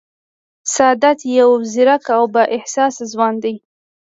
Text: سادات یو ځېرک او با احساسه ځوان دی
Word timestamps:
سادات 0.75 1.19
یو 1.39 1.51
ځېرک 1.71 2.03
او 2.17 2.23
با 2.33 2.43
احساسه 2.57 3.03
ځوان 3.13 3.33
دی 3.43 3.55